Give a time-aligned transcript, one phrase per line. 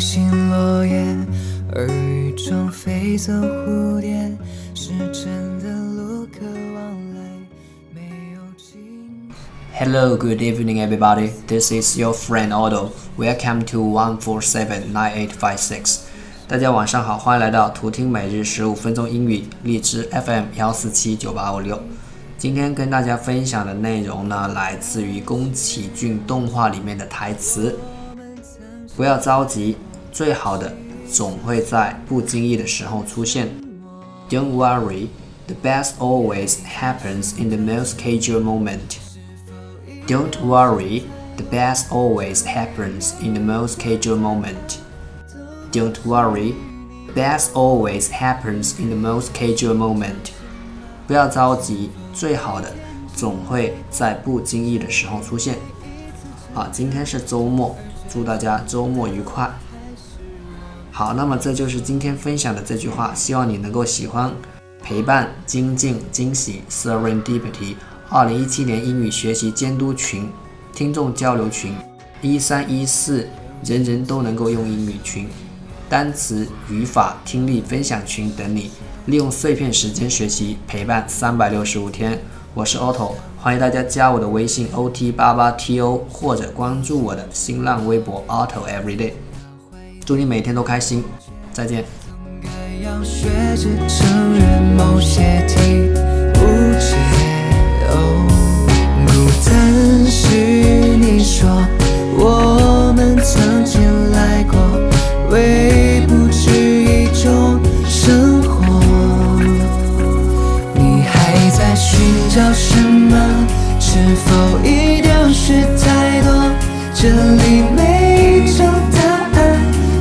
[0.00, 1.04] 心落叶，
[1.74, 4.34] 而雨中飞走蝴蝶，
[4.74, 7.20] 是真的路可往来，
[7.92, 9.34] 没有尽头。
[9.74, 11.28] Hello, good evening, everybody.
[11.46, 12.92] This is your friend Otto.
[13.18, 15.98] Welcome to one four seven nine eight five six.
[16.48, 21.78] 大家晚上好，欢迎来到图听每日十五分钟英语荔枝 FM 幺四七九八五六。
[22.38, 27.78] 今天跟大家分享的内容呢，来自于宫崎骏动画里面的台词。
[28.96, 29.76] 不要着急，
[30.10, 30.72] 最好的
[31.06, 33.48] 总会在不经意的时候出现。
[34.30, 35.08] Don't worry,
[35.46, 38.96] the best always happens in the most casual moment.
[40.06, 41.02] Don't worry,
[41.36, 44.78] the best always happens in the most casual moment.
[45.72, 46.54] Don't worry,
[47.06, 50.32] the best always happens in the most casual moment.
[51.06, 52.72] 不要着急，最好的
[53.14, 55.56] 总会在不经意的时候出现。
[56.54, 57.76] 好，今天是周末，
[58.08, 59.50] 祝大家周末愉快。
[60.90, 64.32] 好，那么这就是今天分享的这句话，希望你能够喜欢。
[64.82, 67.74] 陪伴、精进、惊喜，Serendipity。
[68.08, 70.28] 二零一七年英语学习监督群、
[70.72, 71.74] 听众交流群，
[72.22, 73.28] 一三一四
[73.64, 75.28] 人人都能够用英语群，
[75.88, 78.70] 单词、语法、听力分享群等你，
[79.06, 82.18] 利用碎片时间学习，陪伴三百六十五天。
[82.56, 89.12] 我是 Otto，欢迎大家加我的微信 OT 八八 TO 或者关注我的新浪微博 Otto Everyday。
[90.06, 91.04] 祝你每天都开心，
[91.52, 91.84] 再见。
[92.42, 92.48] 该
[92.82, 95.46] 要学着承认某些
[116.98, 118.98] 这里每一种答
[119.38, 119.38] 案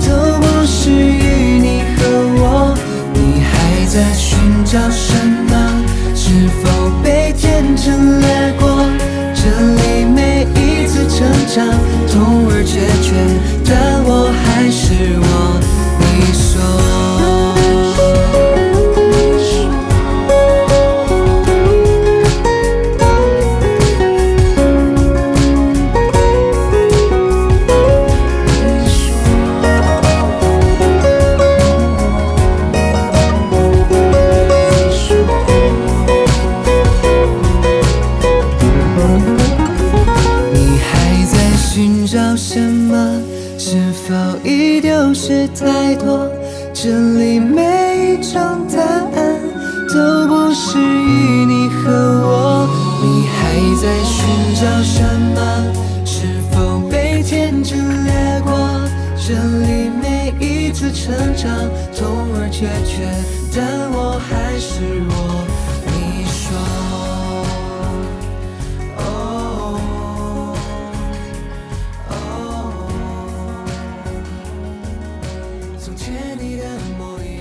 [0.00, 0.08] 都
[0.40, 2.00] 不适于你和
[2.40, 2.74] 我。
[3.12, 5.17] 你还在寻找什么
[42.10, 43.20] 找什么？
[43.58, 46.26] 是否已丢失太多？
[46.72, 48.40] 这里每一种
[48.74, 49.40] 答案
[49.92, 52.66] 都不适于你和我。
[53.02, 54.24] 你还在寻
[54.54, 55.02] 找什
[55.34, 55.72] 么？
[56.06, 58.56] 是否被天真掠过？
[59.16, 61.50] 这里每一次成长，
[61.94, 63.06] 痛而决绝，
[63.54, 64.80] 但我还是
[65.10, 65.44] 我。
[65.84, 66.87] 你说。
[75.88, 77.37] 从前你的模样。